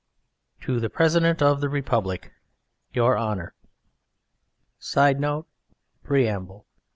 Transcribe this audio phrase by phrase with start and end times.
[0.59, 2.31] TO THE PRESIDENT OF THE REPUBLIC.
[2.91, 3.53] YOUR HONOUR,
[4.79, 5.45] [Sidenote:
[6.03, 6.65] Preamble.